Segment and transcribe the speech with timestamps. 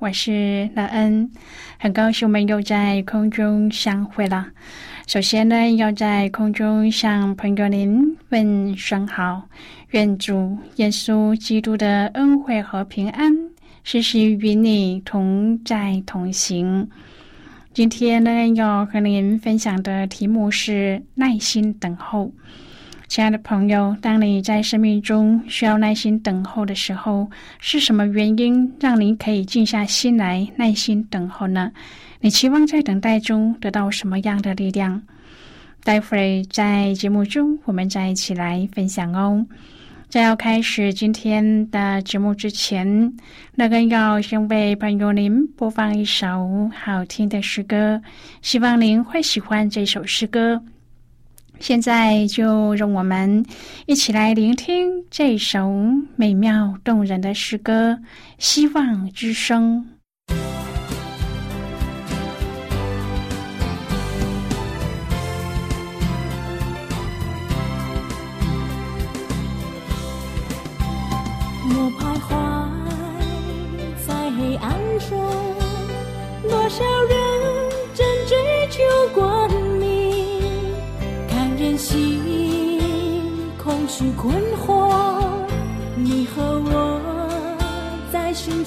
[0.00, 1.28] 我是乐恩，
[1.76, 4.46] 很高兴我们又在空中相会了。
[5.08, 9.48] 首先呢，要在空中向朋友您问声好，
[9.90, 13.32] 愿主耶稣基督的恩惠和平安
[13.82, 16.88] 时时与你同在同行。
[17.74, 22.32] 今天呢，要和您分享的题目是耐心等候。
[23.08, 27.28] 亲爱的朋友，当你在生命中需要耐心等候的时候，
[27.58, 31.72] 是什么原因让您可以静下心来耐心等候呢？
[32.20, 35.02] 你期望在等待中得到什么样的力量？
[35.82, 39.44] 待会儿在节目中，我们再一起来分享哦。
[40.10, 43.10] 在要开始今天的节目之前，
[43.54, 48.02] 那个要先为朋友您播放一首好听的诗歌，
[48.42, 50.62] 希望您会喜欢这首诗歌。
[51.60, 53.44] 现在就让我们
[53.86, 55.70] 一起来聆听这首
[56.16, 57.92] 美妙动人的诗歌
[58.38, 59.86] 《希望之声》。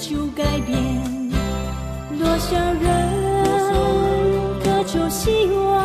[0.02, 0.74] 求改变。
[2.18, 2.84] 多少人
[4.60, 5.84] 渴求希望，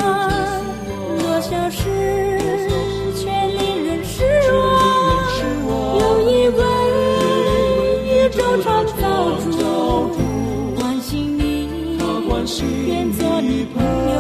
[1.20, 1.84] 多少事
[3.16, 4.58] 却令人失望。
[6.00, 6.02] 有
[6.32, 6.60] 一位
[8.08, 9.02] 宇宙创造
[9.52, 9.56] 主，
[10.76, 11.70] 关心你，
[12.88, 14.18] 愿做你朋友，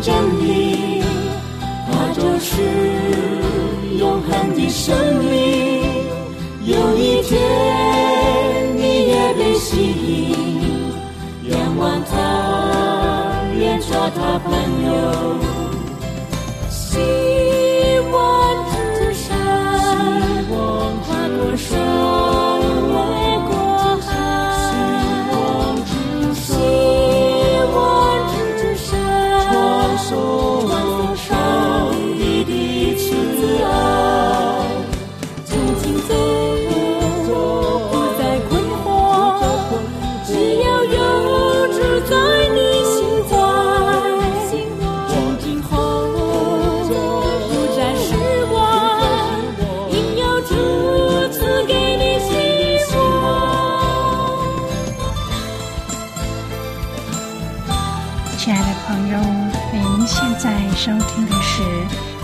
[0.00, 1.02] 真理，
[1.86, 2.50] 它就是
[3.98, 5.30] 永恒的生命。
[6.64, 7.38] 有一天
[8.76, 12.12] 你也被吸引，仰望他，
[13.58, 14.52] 愿做他朋
[14.86, 14.90] 友，
[16.68, 17.00] 心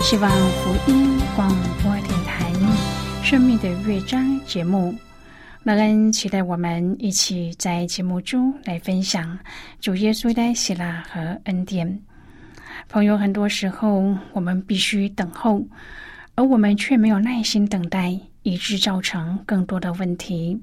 [0.09, 1.49] 希望福音广
[1.83, 2.49] 播电台
[3.25, 4.95] 《生命的乐章》节目。
[5.63, 9.37] 乐恩期待我们一起在节目中来分享
[9.81, 11.99] 主耶稣的喜乐和恩典。
[12.87, 15.61] 朋友，很多时候我们必须等候，
[16.35, 20.57] 而我们却没有耐心等待，以致造成更多的问题。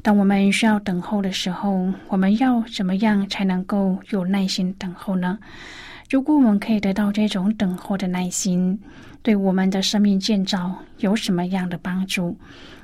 [0.00, 5.38] 当我们需要等候的时候，我们要怎么样才能够有耐心等候呢？
[6.10, 8.78] 如果我们可以得到这种等候的耐心，
[9.22, 12.36] 对我们的生命建造有什么样的帮助？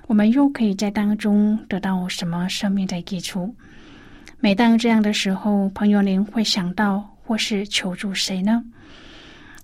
[0.07, 3.55] 我们又可以在当中得到什么生命的益处？
[4.41, 8.65] 每当这样的时候，朋友您会想到或是求助谁呢？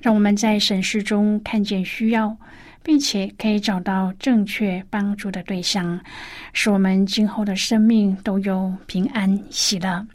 [0.00, 2.36] 让我们在审视中看见需要，
[2.82, 6.00] 并且可以找到正确帮助的对象，
[6.52, 10.06] 使我们今后的生命都有平安喜乐。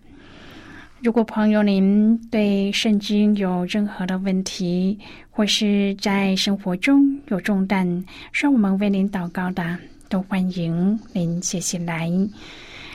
[1.01, 4.97] 如果朋友您对圣经有任何的问题，
[5.29, 8.03] 或是在生活中有重担，
[8.33, 9.77] 需要我们为您祷告的，
[10.09, 12.09] 都欢迎您写信来。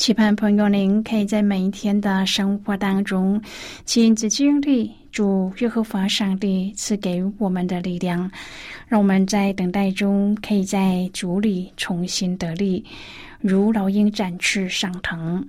[0.00, 3.38] 期盼朋友您可以在每一天的生活当中
[3.84, 8.20] 亲自经历主耶和华上帝赐给我们的力量，
[8.88, 12.82] 让我们在等待中可以在主里重新得力，
[13.42, 15.46] 如老鹰展翅上腾，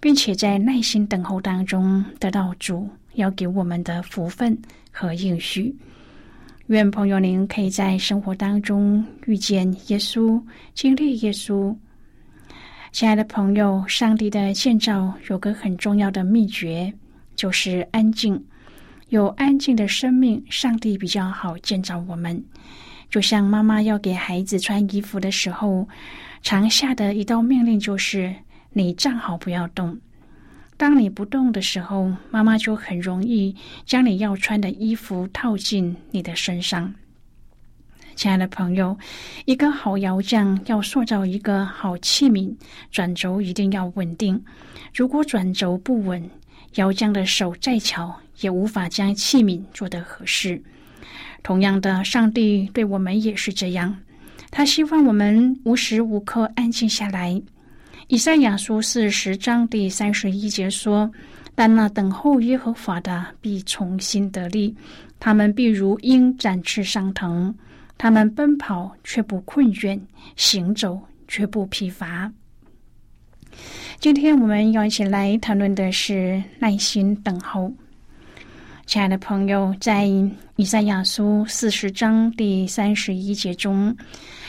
[0.00, 4.54] 并且在耐心等候当中得到主要给我们的福分
[4.92, 5.74] 和应许。
[6.66, 10.38] 愿朋友您可以在生活当中遇见耶稣，
[10.74, 11.74] 经历耶稣。
[12.94, 16.94] 亲爱的朋友，上帝的建造有个很重要的秘诀，
[17.34, 18.40] 就是安静。
[19.08, 22.40] 有安静的生命，上帝比较好建造我们。
[23.10, 25.88] 就像妈妈要给孩子穿衣服的时候，
[26.40, 28.32] 常下的一道命令就是
[28.72, 29.98] ：“你站好，不要动。”
[30.78, 36.94] 当你不动的时候，妈妈就很容易将你要穿的衣服套进你的身上。
[38.16, 38.96] 亲爱的朋友，
[39.44, 42.54] 一个好窑匠要塑造一个好器皿，
[42.90, 44.40] 转轴一定要稳定。
[44.94, 46.30] 如果转轴不稳，
[46.76, 50.60] 窑匠的手再巧，也无法将器皿做得合适。
[51.42, 53.94] 同样的，上帝对我们也是这样，
[54.50, 57.40] 他希望我们无时无刻安静下来。
[58.08, 61.10] 以赛亚书四十章第三十一节说
[61.54, 64.74] ：“但那等候耶和华的必重新得力，
[65.18, 67.52] 他们必如鹰展翅上腾。”
[67.96, 69.98] 他们奔跑却不困倦，
[70.36, 72.30] 行走却不疲乏。
[73.98, 77.72] 今天我们要一起来谈论的是耐心等候。
[78.84, 80.06] 亲爱的朋友，在
[80.56, 83.96] 以赛亚书四十章第三十一节中，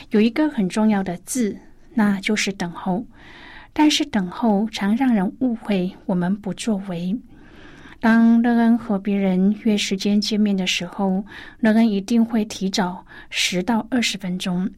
[0.09, 1.55] 有一个很重要的字，
[1.93, 3.05] 那就是等候。
[3.71, 7.17] 但是等候常让人误会我们不作为。
[7.99, 11.23] 当乐恩和别人约时间见面的时候，
[11.59, 14.69] 乐恩一定会提早十到二十分钟，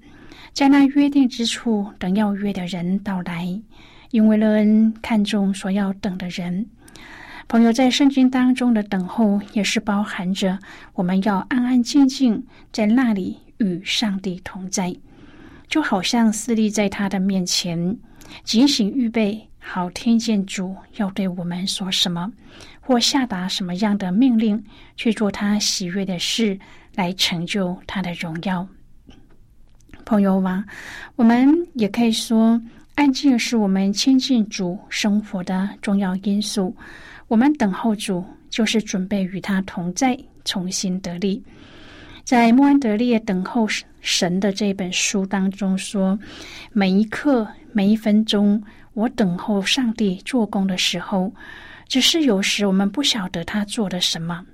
[0.54, 3.60] 在那约定之处等要约的人到来，
[4.12, 6.66] 因为乐恩看重所要等的人。
[7.50, 10.60] 朋友在圣经当中的等候，也是包含着
[10.94, 14.96] 我们要安安静静在那里与上帝同在，
[15.68, 17.98] 就好像私立在他的面前，
[18.44, 22.32] 警醒预备，好听见主要对我们说什么。
[22.88, 24.64] 或下达什么样的命令
[24.96, 26.58] 去做他喜悦的事，
[26.96, 28.66] 来成就他的荣耀。
[30.06, 30.64] 朋友们，
[31.18, 32.62] 我们也可以说，
[32.96, 36.74] 安静是我们亲近主生活的重要因素。
[37.28, 41.44] 我们等候主，就是准备与他同在，重新得力。
[42.24, 43.68] 在莫安德烈等候
[44.00, 46.18] 神的这本书当中说，
[46.72, 48.64] 每一刻、每一分钟，
[48.94, 51.34] 我等候上帝做工的时候。
[51.88, 54.46] 只是有时我们不晓得他做了什么。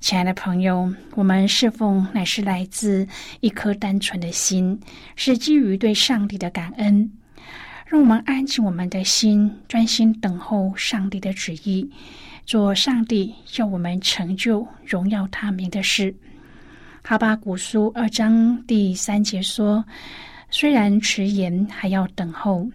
[0.00, 3.06] 亲爱的朋友，我们侍奉乃是来自
[3.40, 4.80] 一颗单纯的心，
[5.14, 7.10] 是基于对上帝的感恩。
[7.86, 11.88] 让我们安静我们的心，专心等候上帝的旨意，
[12.46, 16.12] 做上帝要我们成就荣耀他名的事。
[17.04, 19.84] 哈巴古书二章第三节说
[20.50, 22.66] ：“虽然迟延，还要等候。”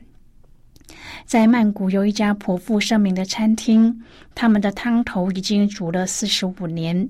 [1.26, 4.04] 在曼谷有一家颇负盛名的餐厅，
[4.36, 7.08] 他们的汤头已经煮了四十五年。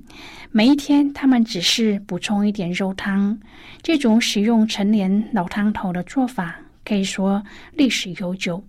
[0.52, 3.38] 每一天，他们只是补充一点肉汤。
[3.82, 8.64] 这种使用陈年老汤头的做法，可以说历史悠久，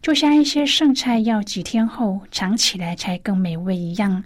[0.00, 4.22] 就像一些剩菜要几天后尝起来才更美味一样。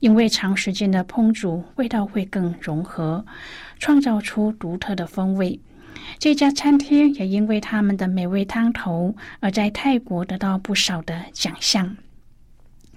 [0.00, 3.24] 因为长时间的烹煮，味道会更融合，
[3.80, 5.58] 创造出独特的风味。
[6.18, 11.96] 这家餐厅也因为他们的美味汤头而在泰国得到不少的奖项。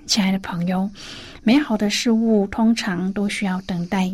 [0.08, 0.90] 亲爱的朋友，
[1.44, 4.14] 美好的事物通常都需要等待，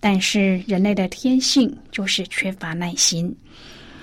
[0.00, 3.36] 但是人类的天性就是缺乏耐心。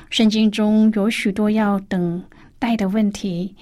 [0.09, 2.23] 圣经中有许多要等
[2.59, 3.53] 待的问题，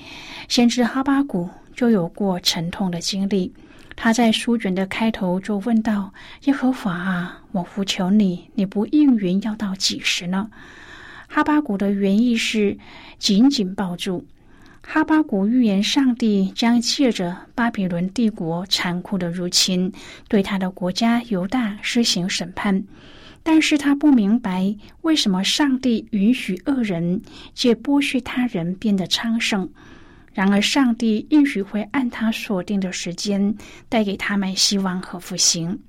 [0.47, 3.51] 先知哈巴谷就有过沉痛的经历。
[3.95, 6.13] 他在书卷的开头就问道
[6.45, 10.49] ：“耶和华啊，我呼求你，你不应允要到几时呢？”
[11.27, 12.77] 哈巴谷的原意是
[13.17, 14.25] 紧紧抱住。
[14.81, 19.91] 哈巴谷预言上帝将借着巴比伦帝国残酷的入侵，
[20.27, 22.83] 对他的国家犹大施行审判，
[23.41, 27.21] 但是他不明白为什么上帝允许恶人
[27.55, 29.67] 借剥削他人变得昌盛。
[30.35, 33.55] 然而，上帝应许会按他所定的时间
[33.87, 35.79] 带给他们希望和复兴。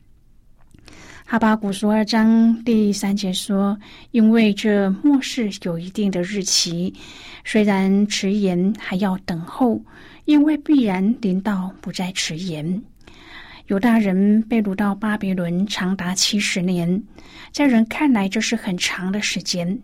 [1.24, 3.76] 哈巴古书二章第三节说
[4.12, 6.94] ：“因为这末世有一定的日期，
[7.44, 9.82] 虽然迟延，还要等候，
[10.26, 12.80] 因为必然临到，不再迟延。”
[13.66, 17.02] 犹大人被掳到巴比伦长达七十年，
[17.50, 19.76] 在人看来这是很长的时间，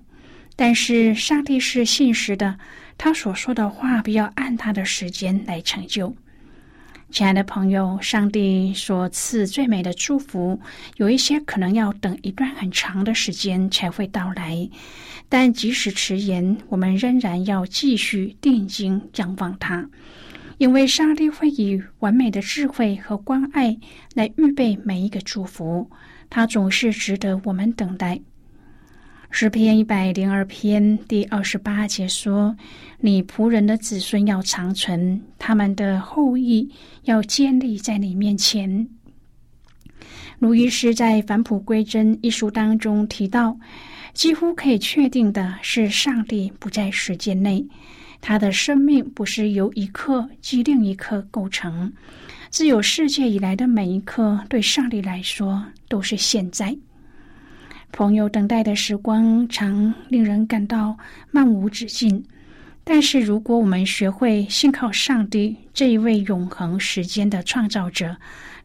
[0.54, 2.56] 但是上帝是信实的。
[2.96, 6.14] 他所说的话，必要按他的时间来成就。
[7.10, 10.58] 亲爱的朋友，上帝所赐最美的祝福，
[10.96, 14.70] 有一些可能要等一段很长的时间才会到来。
[15.28, 19.90] 但即使迟延，我们仍然要继续定睛仰望他，
[20.56, 23.76] 因为上帝会以完美的智慧和关爱
[24.14, 25.90] 来预备每一个祝福。
[26.30, 28.20] 他总是值得我们等待。
[29.34, 32.54] 诗篇一百零二篇第二十八节说
[33.00, 36.70] ：“你仆人的子孙要长存，他们的后裔
[37.04, 38.86] 要建立在你面前。”
[40.38, 43.56] 卢医师在《返璞归真》一书当中提到，
[44.12, 47.66] 几乎可以确定的是，上帝不在时间内，
[48.20, 51.90] 他的生命不是由一刻及另一刻构成，
[52.50, 56.76] 自有世界以来的每一刻，对上帝来说都是现在。
[57.92, 60.96] 朋友等待的时光常令人感到
[61.30, 62.24] 漫无止境，
[62.82, 68.16] 但是如果我们学会信靠上帝这一位永恒时间的创造者，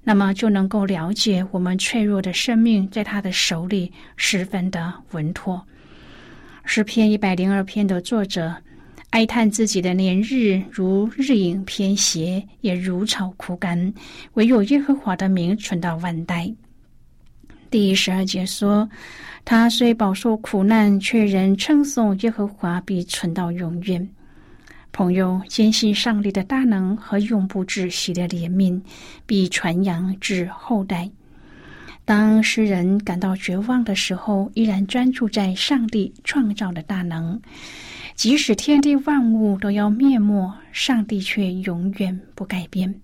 [0.02, 5.62] 那么就能够了解我们脆弱的生命在他的手里十分的稳妥。
[6.64, 8.56] 诗篇一百零二篇的作者
[9.10, 13.94] 哀叹自己的年日如日影偏斜，也如草枯干，
[14.36, 16.50] 唯有耶和华的名存到万代。
[17.70, 18.90] 第十二节说
[19.44, 24.08] ：“他虽饱受苦难，却仍称颂耶和华，必存到永远。”
[24.94, 28.82] 朋友坚信上帝的大能和永不止息的怜悯，
[29.26, 31.10] 必传扬至后代。
[32.04, 37.40] 当诗人感到绝望的时候，依然专注在上帝创造的大能。
[38.16, 42.96] 即使天地万物都要灭没，上帝却永远不改变。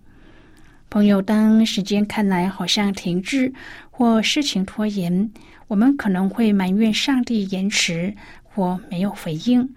[0.94, 3.52] 朋友，当时间看来好像停滞
[3.90, 5.28] 或事情拖延，
[5.68, 9.68] 我们可能会埋怨上帝延迟或没有回应。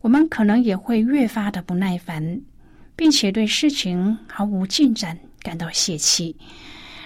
[0.00, 2.40] 我们可能也会越发的不耐烦，
[2.96, 6.34] 并且对事情毫无进展感到泄气。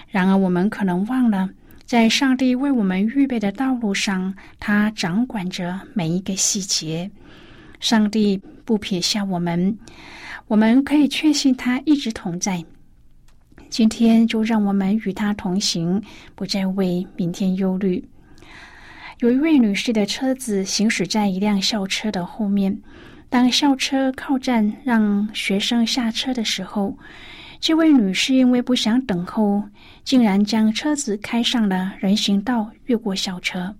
[0.07, 1.49] 然而，我们可能忘了，
[1.85, 7.11] 在上帝为我们预备的道路上，他掌管着每一个细节。
[7.81, 9.77] 上帝不撇下我们，
[10.47, 12.63] 我们可以确信他一直同在。
[13.69, 16.01] 今天就让我们与他同行，
[16.35, 18.03] 不再为明天忧虑。
[19.19, 22.75] 有一位女士的车子行驶在一辆校车的后面，
[23.29, 26.97] 当校车靠站让学生下车的时候，
[27.59, 29.63] 这位女士因为不想等候，
[30.03, 33.75] 竟然将车子开上了人行道，越过校车。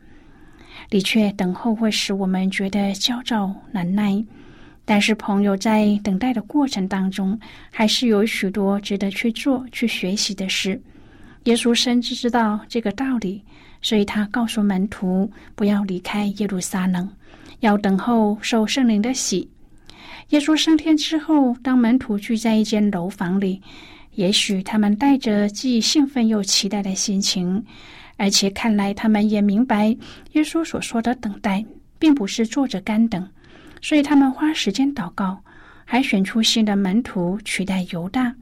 [0.90, 4.24] 的确，等候会使我们觉得焦躁难耐。
[4.90, 10.82] 但是，朋友在等待的过程当中，还是有许多值得去做、去学习的事。
[11.44, 13.40] 耶稣深知知道这个道理，
[13.84, 17.08] 所以他告诉门徒不要离开耶路撒冷，
[17.60, 19.48] 要等候受圣灵的喜。
[20.30, 23.62] 耶稣升天之后，当门徒聚在一间楼房里，
[24.16, 27.64] 也许他们带着既兴奋又期待的心情，
[28.18, 29.96] 而且看来他们也明白
[30.32, 31.64] 耶稣所说的等待，
[32.00, 33.30] 并不是坐着干等，
[33.82, 35.44] 所以他们花时间祷告，
[35.86, 38.36] 还选出新的门徒取代犹大。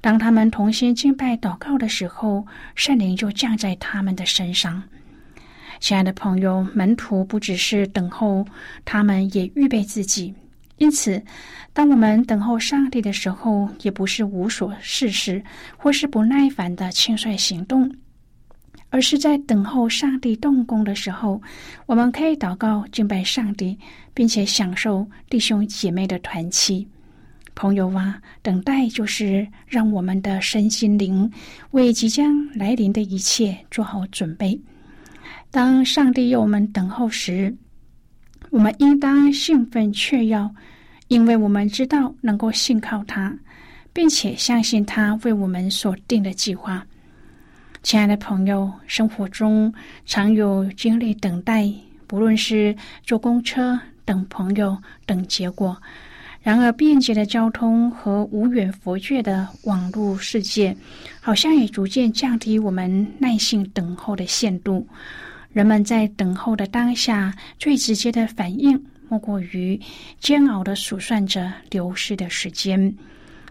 [0.00, 4.82] 当他们同心敬拜祷告的时候，圣灵就降在他们的身上。
[5.78, 8.44] 亲爱的朋友，门徒不只是等候，
[8.84, 10.34] 他们也预备自己。
[10.78, 11.22] 因此，
[11.72, 15.44] 当我们等候上帝的时候，也不是无所事事，
[15.76, 17.94] 或是不耐烦的轻率行动，
[18.92, 21.40] 而是在等候上帝动工的时候，
[21.86, 23.78] 我们可以祷告敬拜上帝，
[24.12, 26.86] 并且享受弟兄姐妹的团契。
[27.54, 31.30] 朋友啊，等待就是让我们的身心灵
[31.70, 34.60] 为即将来临的一切做好准备。
[35.50, 37.56] 当上帝要我们等候时，
[38.50, 40.50] 我们应当兴奋雀跃，
[41.08, 43.34] 因为我们知道能够信靠他，
[43.94, 46.86] 并且相信他为我们所定的计划。
[47.82, 49.72] 亲爱的朋友，生活中
[50.06, 51.68] 常有经历等待，
[52.06, 55.76] 不论是坐公车、等朋友、等结果。
[56.42, 60.74] 然而，便捷的交通和无远佛界的网络世界，
[61.20, 64.86] 好像也逐渐降低我们耐心等候的限度。
[65.52, 69.78] 人们在等候的当下，最直接的反应莫过于
[70.20, 72.96] 煎熬的数算着流逝的时间，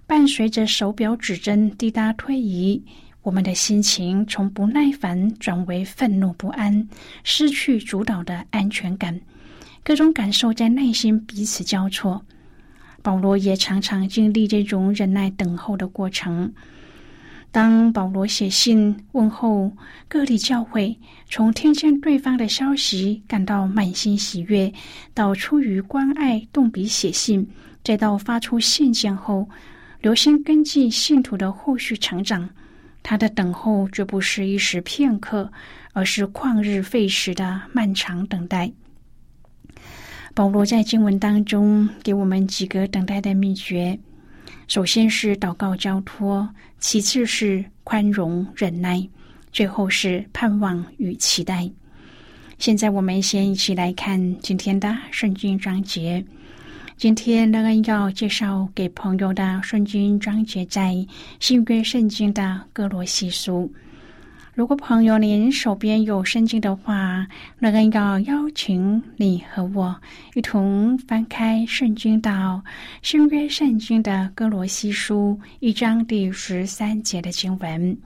[0.08, 2.82] 伴随着手表指针滴答推移，
[3.24, 6.88] 我们的心情从不耐烦转为愤怒不安，
[7.24, 9.20] 失去主导的安全感，
[9.84, 12.26] 各种感受在内心彼此交错。
[13.04, 16.52] 保罗也常常经历这种忍耐等候的过程。
[17.52, 19.72] 当保罗写信问候
[20.08, 20.98] 各地教会，
[21.30, 24.72] 从听见对方的消息感到满心喜悦，
[25.14, 27.48] 到出于关爱动笔写信，
[27.84, 29.48] 再到发出信件后
[30.00, 32.50] 留心跟进信徒的后续成长，
[33.04, 35.52] 他的等候绝不是一时片刻，
[35.94, 38.72] 而是旷日费时的漫长等待。
[40.34, 44.00] 保罗在经文当中给我们几个等待的秘诀：
[44.68, 46.48] 首先是祷告交托，
[46.80, 49.06] 其次是宽容忍耐，
[49.52, 51.70] 最后是盼望与期待。
[52.58, 56.24] 现在我们先一起来看今天的圣经章节。
[57.02, 60.96] 今天乐恩要介绍给朋友的圣经章节在
[61.40, 63.68] 新约圣经的哥罗西书。
[64.54, 67.26] 如果朋友您手边有圣经的话，
[67.58, 70.00] 那个要邀请你和我
[70.36, 72.64] 一同翻开圣经到
[73.02, 77.98] 新约圣经的哥罗西书一章第十三节的经文。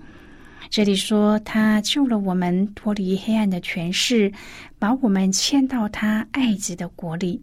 [0.69, 4.31] 这里说，他救了我们脱离黑暗的权势，
[4.79, 7.41] 把我们迁到他爱子的国里。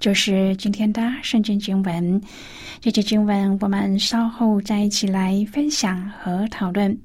[0.00, 2.20] 就是今天的圣经经文。
[2.80, 6.96] 这节经文我们稍后再一起来分享和讨论。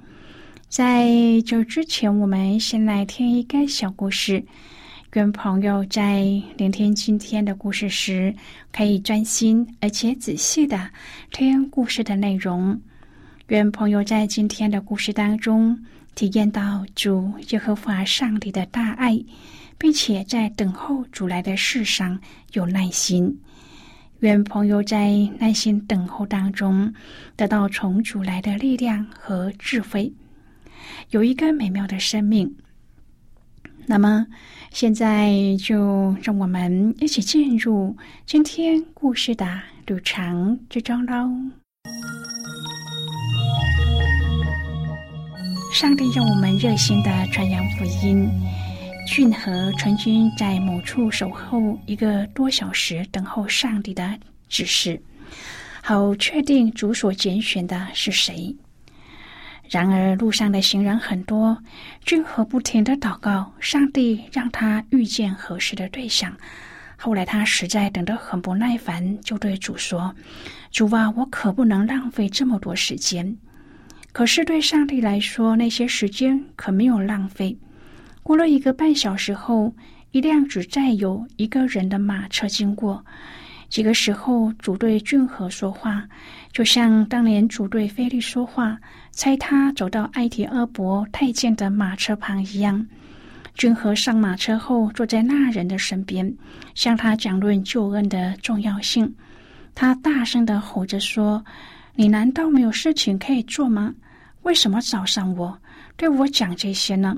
[0.70, 1.10] 在
[1.46, 4.44] 这之前，我们先来听一个小故事。
[5.14, 6.24] 愿朋友在
[6.58, 8.34] 聆听今天的故事时，
[8.72, 10.90] 可以专心而且仔细的
[11.32, 12.80] 听故事的内容。
[13.50, 15.78] 愿朋友在今天的故事当中
[16.16, 19.16] 体验到主耶和华上帝的大爱，
[19.78, 22.20] 并且在等候主来的事上
[22.54, 23.40] 有耐心。
[24.20, 26.94] 愿朋友在耐心等候当中
[27.36, 30.14] 得到从主来的力量和智慧。
[31.10, 32.56] 有一个美妙的生命。
[33.86, 34.26] 那么，
[34.72, 41.30] 现在就让我们一起进入今天故事的旅程之中喽。
[45.74, 48.30] 上帝让我们热心的传扬福音。
[49.06, 55.00] 俊和曾经在某处守候一个多小时，等候上帝的指示，
[55.82, 58.56] 好确定主所拣选的是谁。
[59.70, 61.58] 然而，路上的行人很多，
[62.06, 66.36] 俊和不停的祷告，上帝让他遇见合适的对象。
[66.98, 70.16] 后来，他实在等得很不耐烦，就对主说
[70.72, 73.38] ：“主啊，我可不能浪费这么多时间。”
[74.12, 77.58] 可是，对上帝来说，那些时间可没有浪费。
[78.24, 79.74] 过了一个半小时后，
[80.12, 83.06] 一辆只载有一个人的马车经过。
[83.70, 86.08] 几个时候，主对俊和说话，
[86.52, 88.78] 就像当年主对菲利说话，
[89.12, 92.86] 猜他走到埃提阿伯太监的马车旁一样。
[93.56, 96.34] 俊和上马车后，坐在那人的身边，
[96.76, 99.14] 向他讲论救恩的重要性。
[99.76, 101.44] 他大声的吼着说
[101.96, 103.94] ：“你难道没有事情可以做吗？
[104.44, 105.58] 为什么找上我，
[105.98, 107.18] 对我讲这些呢？”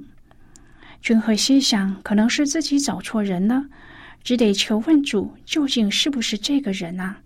[1.01, 3.65] 俊和心想，可能是自己找错人了。
[4.23, 7.17] 只得求问主，究竟是不是这个人啊？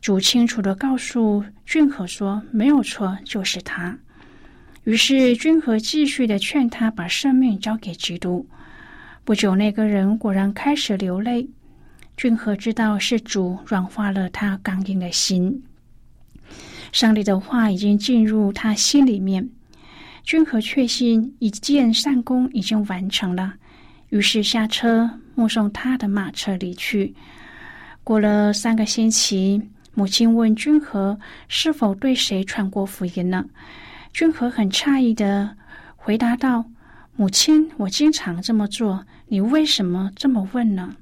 [0.00, 3.98] 主清楚的告诉君和说：“没有错，就是他。”
[4.84, 8.46] 于是君和继续的劝他把生命交给基督。
[9.24, 11.48] 不久，那个人果然开始流泪。
[12.16, 15.64] 君和知道是主软化了他刚硬的心。
[16.92, 19.48] 上帝的话已经进入他心里面，
[20.24, 23.52] 君和确信一件善功已经完成了，
[24.08, 27.14] 于是下车目送他的马车离去。
[28.02, 29.60] 过了三个星期，
[29.92, 33.44] 母亲问君和是否对谁传过福音呢？
[34.14, 35.54] 君和很诧异的
[35.94, 36.64] 回答道
[37.16, 40.96] ：“母亲，我经常这么做，你为什么这么问呢？”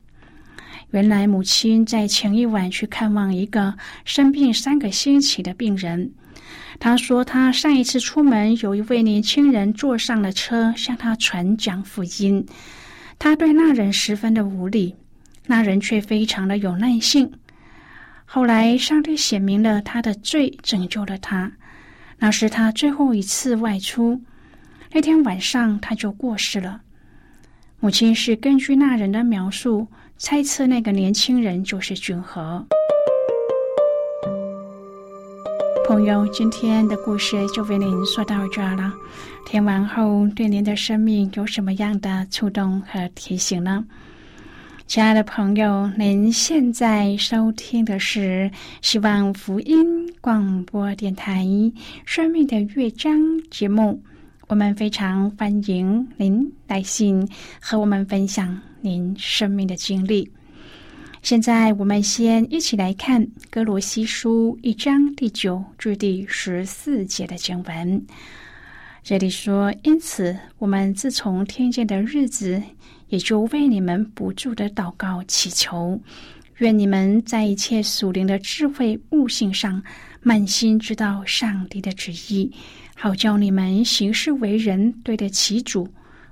[0.90, 6.12] 原来母亲在前一晚去看望一个生病三个星期的病人。
[6.84, 12.44] 他说，他上一次出门，有一位年轻人坐上了车，向他传讲福音。
[13.20, 14.96] 他对那人十分的无礼，
[15.46, 17.34] 那人却非常的有耐性。
[18.24, 21.52] 后来，上帝显明了他的罪，拯救了他。
[22.18, 24.20] 那是他最后一次外出。
[24.90, 26.80] 那天晚上，他就过世了。
[27.78, 29.86] 母亲是根据那人的描述。
[30.18, 32.66] 猜测那个年轻人就是君和。
[35.84, 38.92] 朋友，今天的故事就为您说到这儿了。
[39.44, 43.84] 听完后，对您的生命有什么样的触动和提醒呢？
[44.86, 51.44] 亲爱的朋友，您现在收听的是希望福音广播电台
[52.04, 53.12] 《生命的乐章》
[53.50, 54.00] 节目。
[54.46, 57.28] 我们非常欢迎您来信
[57.60, 60.30] 和我们分享您生命的经历。
[61.22, 68.04] 现在，我们先一起来看《哥罗西书》一章第九至第十四节的经文。
[69.04, 72.60] 这里说：“因此，我们自从听见的日子，
[73.08, 76.00] 也就为你们不住的祷告祈求，
[76.58, 79.80] 愿你们在一切属灵的智慧悟性上，
[80.22, 82.50] 满心知道上帝的旨意。”
[82.96, 85.88] 好叫你们行事为人对得起主，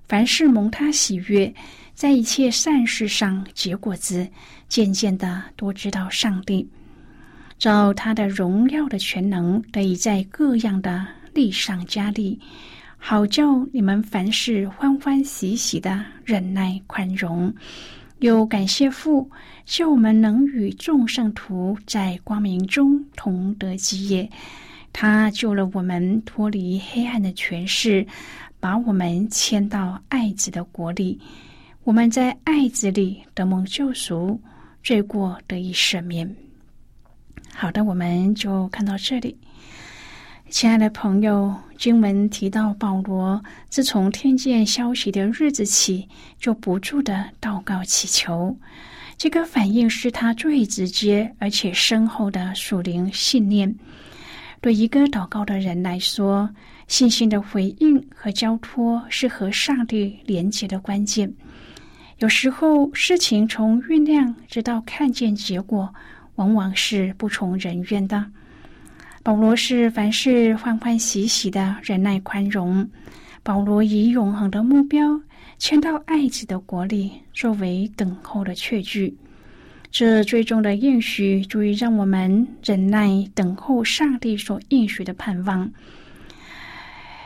[0.09, 1.53] 凡事蒙他喜悦，
[2.00, 4.26] 在一切善事上结果子，
[4.70, 6.66] 渐渐的多知道上帝，
[7.58, 12.40] 照他的荣耀的全能，得以在各样的力上加力，
[12.96, 17.54] 好叫你们凡事欢欢喜喜的忍耐宽容，
[18.20, 19.30] 又感谢父，
[19.66, 24.26] 叫我们能与众圣徒在光明中同得基业。
[24.90, 28.06] 他救了我们脱离黑暗的权势，
[28.58, 31.20] 把我们迁到爱子的国里。
[31.90, 34.40] 我们在爱子里得蒙救赎，
[34.81, 36.37] 罪过得以赦免。
[37.53, 39.37] 好的，我们就看到这里。
[40.50, 48.57] 亲爱的朋友，经文提到保罗自从听见消息的日子起，就不住的祷告祈求。
[49.18, 53.74] 这个反应是他最直接而且深厚的属灵信念。
[54.61, 56.48] 对一个祷告的人来说，
[56.87, 61.35] 信心的回应和交托是和上帝连接的关键。
[62.20, 65.90] 有时候，事情从酝酿直到看见结果，
[66.35, 68.22] 往往是不从人愿的。
[69.22, 72.87] 保罗是凡事欢欢喜喜的忍耐宽容。
[73.42, 75.18] 保罗以永恒的目标
[75.56, 79.16] 迁到爱子的国里，作为等候的确据。
[79.90, 85.70] 这最终的应许，足以让我们忍耐等候上帝所应许的盼望。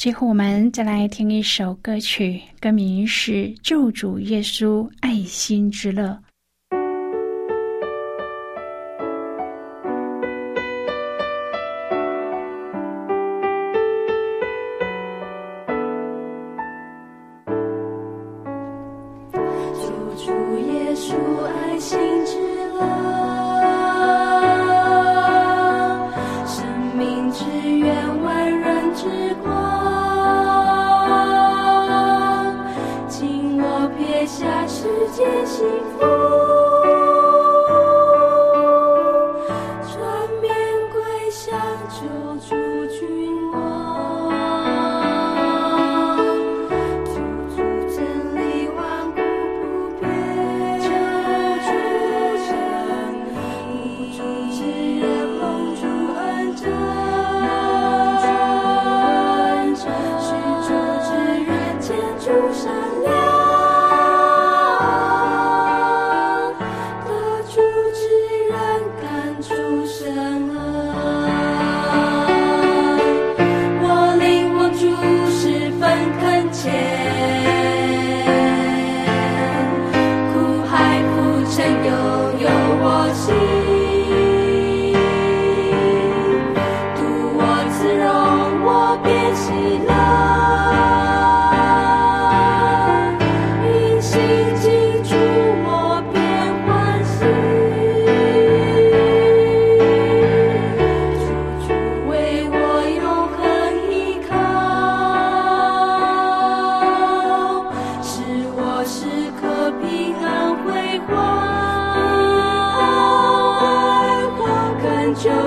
[0.00, 3.32] 最后，我们再来听一首歌曲，歌名是
[3.62, 6.18] 《救主耶稣爱心之乐》。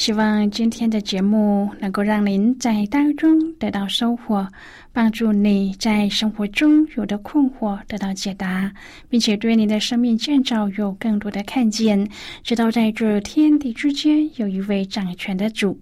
[0.00, 4.48] 希望今天的节目能够让您在当中得到收获，
[4.94, 8.72] 帮助你在生活中有的困惑得到解答，
[9.10, 12.08] 并且对你的生命建造有更多的看见。
[12.42, 15.78] 知道在这天地之间有一位掌权的主。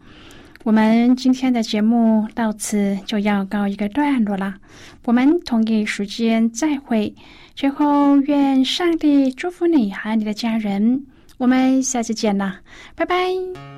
[0.65, 4.57] 我们今天的节目到此就要告一个段落了。
[5.05, 7.15] 我们同一时间再会。
[7.55, 11.07] 最后，愿上帝祝福你和你的家人。
[11.37, 12.57] 我们下次见了，
[12.97, 13.78] 拜拜。